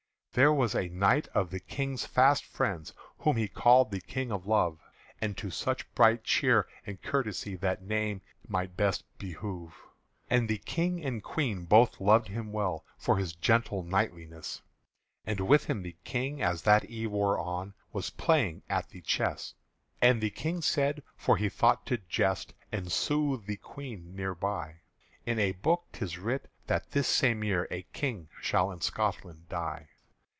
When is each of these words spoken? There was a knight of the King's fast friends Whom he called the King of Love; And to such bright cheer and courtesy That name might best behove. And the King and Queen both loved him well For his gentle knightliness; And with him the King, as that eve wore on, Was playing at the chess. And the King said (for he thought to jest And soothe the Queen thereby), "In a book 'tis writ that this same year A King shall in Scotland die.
There 0.33 0.53
was 0.53 0.75
a 0.75 0.87
knight 0.87 1.27
of 1.33 1.49
the 1.49 1.59
King's 1.59 2.05
fast 2.05 2.45
friends 2.45 2.93
Whom 3.17 3.35
he 3.35 3.49
called 3.49 3.91
the 3.91 3.99
King 3.99 4.31
of 4.31 4.47
Love; 4.47 4.79
And 5.19 5.35
to 5.35 5.49
such 5.51 5.93
bright 5.93 6.23
cheer 6.23 6.67
and 6.87 7.01
courtesy 7.01 7.57
That 7.57 7.81
name 7.83 8.21
might 8.47 8.77
best 8.77 9.03
behove. 9.17 9.73
And 10.29 10.47
the 10.47 10.59
King 10.59 11.03
and 11.03 11.21
Queen 11.21 11.65
both 11.65 11.99
loved 11.99 12.29
him 12.29 12.53
well 12.53 12.85
For 12.97 13.17
his 13.17 13.33
gentle 13.35 13.83
knightliness; 13.83 14.61
And 15.25 15.41
with 15.41 15.65
him 15.65 15.81
the 15.81 15.97
King, 16.05 16.41
as 16.41 16.61
that 16.61 16.85
eve 16.85 17.11
wore 17.11 17.37
on, 17.37 17.73
Was 17.91 18.09
playing 18.11 18.63
at 18.69 18.87
the 18.87 19.01
chess. 19.01 19.53
And 20.01 20.21
the 20.21 20.29
King 20.29 20.61
said 20.61 21.03
(for 21.17 21.35
he 21.35 21.49
thought 21.49 21.85
to 21.87 21.97
jest 21.97 22.53
And 22.71 22.89
soothe 22.89 23.47
the 23.47 23.57
Queen 23.57 24.15
thereby), 24.15 24.77
"In 25.25 25.39
a 25.39 25.51
book 25.51 25.87
'tis 25.91 26.17
writ 26.17 26.49
that 26.67 26.91
this 26.91 27.09
same 27.09 27.43
year 27.43 27.67
A 27.69 27.81
King 27.91 28.29
shall 28.39 28.71
in 28.71 28.79
Scotland 28.79 29.49
die. 29.49 29.89